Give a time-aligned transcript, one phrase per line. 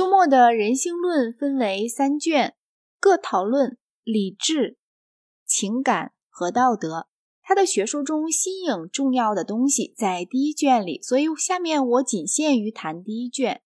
[0.00, 2.54] 休谟的人性论分为三卷，
[2.98, 4.78] 各讨论理智、
[5.44, 7.08] 情感和道德。
[7.42, 13.60] 他的学说中新颖重要的东西在第一卷里，所以下面我仅限于谈第一卷。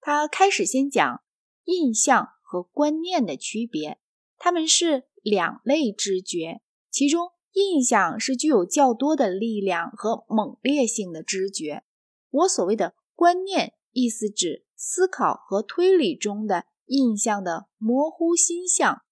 [0.00, 1.22] 他开始先讲
[1.64, 3.98] 印象和观念的区别，
[4.38, 11.84] 他们是两类知觉，其中印象是具有较多的力量和猛烈性的知觉。
[12.30, 19.02] 我所谓的观念，意思指思考和推理中的印象的模糊心象。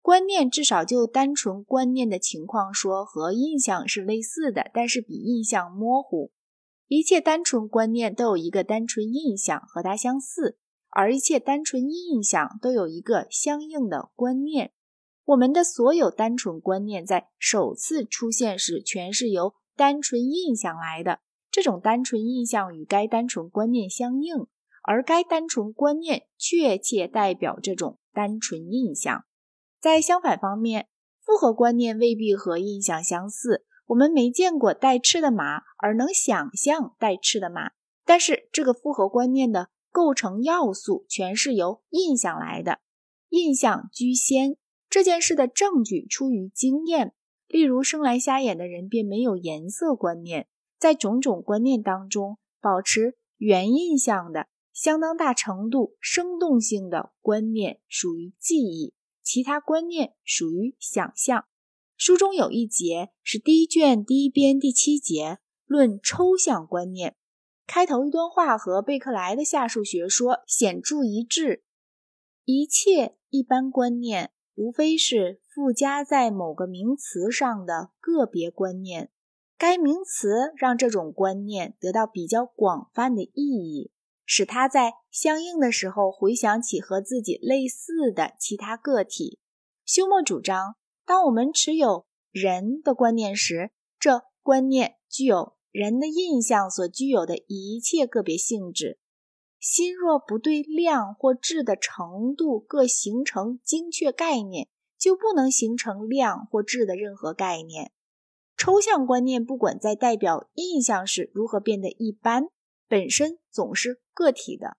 [0.00, 6.32] 观念至少就单纯观念的情况说，和印象是类似的，但是比印象模糊。
[6.86, 10.56] 一切单纯观念都有一个单纯印象和它相似，
[10.88, 14.72] 而一切单纯印象都有一个相应的观念。
[15.26, 21.18] 我们的所有单纯观念在首次出现时，全是由单纯印象来的。
[21.50, 24.46] 这种单纯印象与该单纯观念相应，
[24.88, 29.26] 而该单纯观念确切代表这种单纯印象。
[29.78, 30.88] 在相反方面，
[31.20, 33.66] 复合观念未必和印象相似。
[33.88, 37.72] 我们没见过带翅的马，而能想象带翅的马。
[38.06, 42.78] 但是，这个复合观念的构成要素全是由印象来的。
[43.28, 44.56] 印象居先，
[44.88, 47.12] 这件事的证据出于经验。
[47.46, 50.48] 例如，生来瞎眼的人便没有颜色观念。
[50.78, 54.46] 在种种观念当中，保持原印象的
[54.80, 58.94] 相当大程度生动性的观念属于记忆。
[59.24, 61.46] 其他观念属于想象。
[61.96, 67.16] 书中有一节是第一卷第一编第七节，论抽象观念。
[67.66, 71.64] 开头一段话和贝克莱的下述学说显著一致：
[72.44, 79.10] 一切一般观念，无非是附加在某个名词上的个别观念。
[79.58, 83.90] 该名词让这种观念得到比较广泛的意义。
[84.30, 89.38] 使他在相应的时候回想起和自己类似的其他个体。
[89.86, 90.76] 休谟主张，
[91.06, 98.98] 当我们持有人的观念时，这观念具有人的印象所具有的一切个别性质。
[99.58, 104.68] 心若不对量或质的程度各形成精确概念，
[104.98, 107.92] 就不能形成量或质的任何概念。
[108.58, 112.48] 抽象观念不管在代表印象时如何变得一般。
[112.88, 114.78] 本身总是个体的，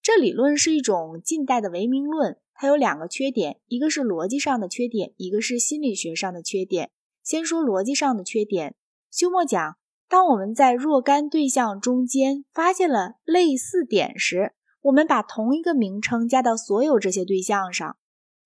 [0.00, 2.38] 这理论是一种近代的唯名论。
[2.54, 6.90] 它有两个缺点，一个是逻辑上的缺点，一个是心理学上的缺点。
[7.22, 8.74] 先说逻辑上的缺点，
[9.10, 9.76] 休谟讲，
[10.08, 17.96] 当我们在若干对象中间发现了类似点时，我们把同一个名称加到所有这些对象上，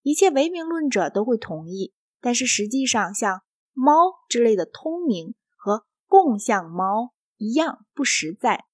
[0.02, 1.92] 一切唯名论者都会同意。
[2.20, 3.42] 但是实际上，像
[3.72, 3.94] 猫
[4.28, 8.64] 之类的通名和共像猫一样不实在。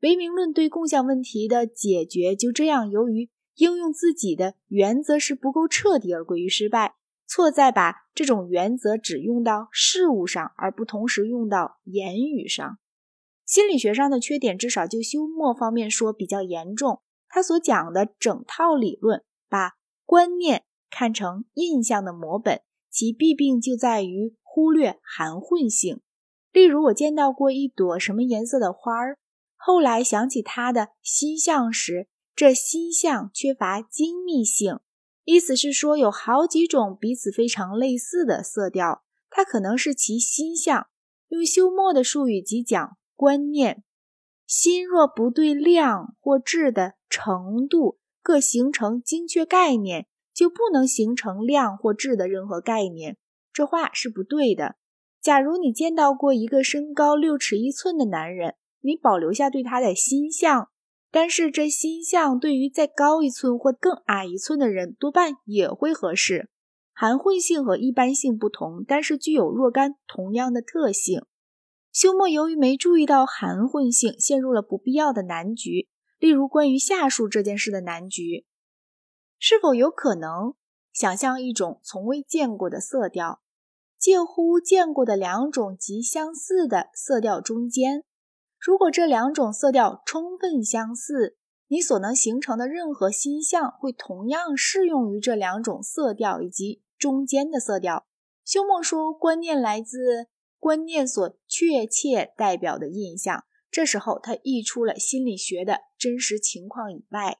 [0.00, 6.96] 唯名论对共享问题的解决就这样，由于应用自己的原则是不够彻底而归于失败。
[7.28, 12.78] 错在把这种原则只用到事物上，而不同时用到言语上。
[13.44, 17.00] 心理学上的缺点，至少就休谟方面说比较严重。
[17.28, 19.72] 他所讲的整套理论，把
[20.04, 26.00] 观念看成印象的模本，其弊病就在于忽略含混性。
[26.52, 29.16] 例如，我见到过一朵什么颜色的花儿。
[29.56, 34.78] 后来想起他的心象时，这心象缺乏精密性，
[35.24, 40.86] 意思是说有好几种彼此非常类似的色调，它可能是其心象。
[41.28, 43.82] 用休谟的术语即讲观念，
[44.46, 53.16] 心若不对量或质的程度各形成精确概念，就不能形成量或质的任何概念。
[53.52, 54.76] 这话是不对的。
[55.20, 58.54] 假如你见到过一个身高六尺一寸的男人。
[58.86, 60.70] 你保留下对他的心象，
[61.10, 66.48] 但是这心象对于再高一寸或更矮一寸的人多半也会合适。
[66.94, 71.26] 含混性和一般性不同，但是具有若干同样的特性。
[71.92, 75.88] 休谟由于没注意到含混性，陷入了不必要的难局。
[76.18, 78.46] 例如关于下述这件事的难局：
[79.38, 80.54] 是否有可能
[80.90, 83.42] 想象一种从未见过的色调，
[83.98, 88.05] 介乎见过的两种极相似的色调中间？
[88.66, 91.36] 如果这两种色调充分相似，
[91.68, 98.08] 你所能形成的任何心象会同样适用于这两种色调以及中间的色调。
[98.44, 100.26] 休谟说，观念来自
[100.58, 103.44] 观念所确切代表的印象。
[103.70, 107.38] 这时候，他溢出了心理学的真实情况以外。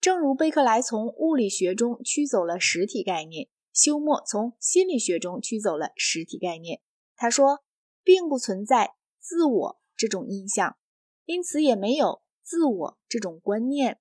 [0.00, 6.80] 正如贝克莱从物理学中驱走了实体概念，休谟从心理学中驱走了实体概念。
[7.14, 7.58] 他说，
[8.02, 9.80] 并不存在自我。
[9.96, 10.76] 这种印象，
[11.24, 13.98] 因此也没有自我这种观念。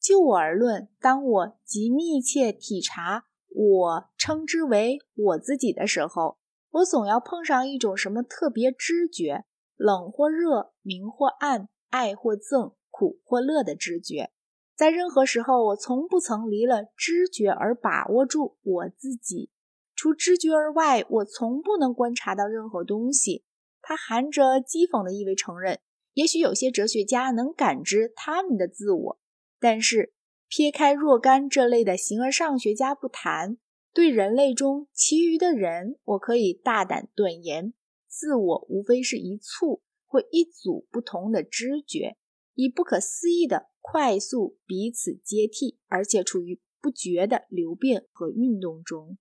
[0.00, 6.38] 就我而论，当我极密切体察我称之为我自己的时候，
[6.70, 9.44] 我总要碰上一种什么特别知觉，
[9.76, 14.30] 冷或热，明或暗，爱或憎，苦或乐的知觉。
[14.76, 19.50] 在任何时候，我从不曾离了知觉而把握住我自己。
[19.96, 23.44] 除知觉而外，我从不能观察到任何东西。
[23.88, 25.80] 他含着讥讽的意味承认，
[26.12, 29.18] 也许有些哲学家能感知他们的自我，
[29.58, 30.12] 但是
[30.46, 33.56] 撇开若干这类的形而上学家不谈，
[33.94, 37.72] 对人类中其余的人，我可以大胆断言，
[38.06, 42.18] 自我无非是一簇或一组不同的知觉，
[42.52, 49.16] 以不可思议的快速彼此接替，而且处于不绝的流变和运动中。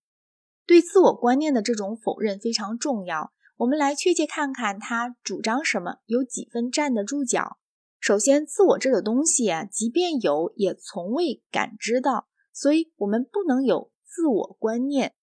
[0.66, 3.32] 对自我观念的这种否认非常重要。
[3.58, 7.58] 我们来确切看看他主张什么，有几分站得住脚。
[8.00, 15.16] 首先，自我这个东西啊，即便有，也从未感知到，所以我们不能有自我观念。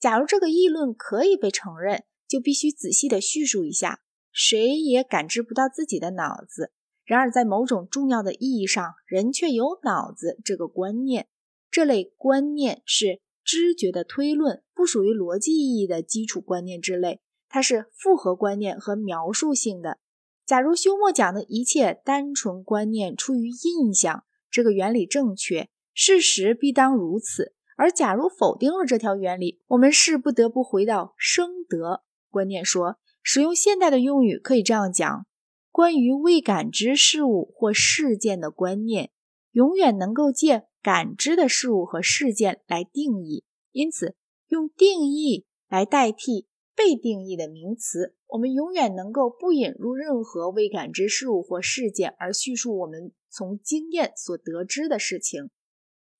[0.00, 4.00] 假如这个议论可以被承认，就必须仔细的叙述一下：
[4.32, 6.72] 谁也感知不到自己的脑子，
[7.04, 11.28] 然而在某种重要的意义上，人却有脑子这个观念。
[11.70, 13.20] 这类观念是。
[13.44, 19.98] 知觉的推论不属于逻辑意义的基础观念之类，它是复合观念和描述性的。
[20.46, 27.54] 假如休谟讲的一切单纯观念出于印象，这个原理正确，事实必当如此。
[27.76, 32.98] 而假如否定了这条原理，我们是不得不回到生德观念说。
[33.22, 35.26] 使用现代的用语，可以这样讲：
[35.70, 39.10] 关于未感知事物或事件的观念，
[39.52, 40.68] 永远能够借。
[40.80, 44.16] 感知的事物和事件来定义，因此
[44.46, 46.46] 用定义来代替
[46.78, 55.50] 被定义的名词，我们永远能够不引入任何未感知事物或事件，而叙述我们从经验所得知的事情。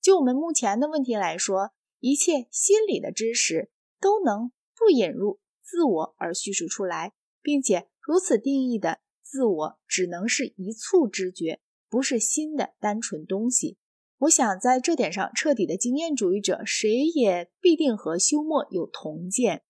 [0.01, 1.71] 就我们目前的问题来说，
[2.01, 3.71] 一切心理的知识
[4.01, 13.77] 都能不引入自我而叙述出来，并且如此定义的自我只能是一簇知觉，不是新的单纯东西。
[14.17, 19.63] 我想在这点上，彻底的经验主义者谁也必定和休谟有同见，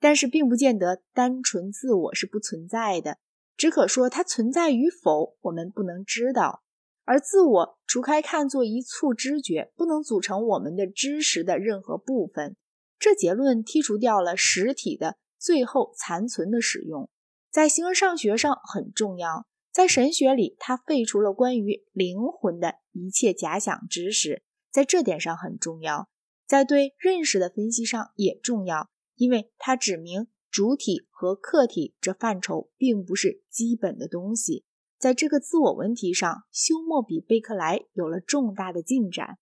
[0.00, 3.18] 但是并不见得单纯自我是不存在的，
[3.56, 6.62] 只可说它存在与否，我们不能知道。
[7.04, 12.56] 而自我除开看作一簇知觉，不能组成我们的知识的任何部分。
[12.98, 17.10] 这结论剔除掉了实体的最后残存的使用，
[17.50, 19.46] 在形而上学上很重要。
[19.72, 26.08] 在神学里，它废除了关于灵魂的一切假想知识，在这点上很重要。
[26.46, 34.64] 在对认识的分析上也重要，因为它指明主体和客体这范畴并不是基本的东西。
[34.98, 39.38] 在这个自我问题上，休谟比贝克莱有了重大的进展。